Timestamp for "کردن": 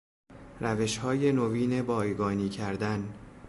2.49-3.13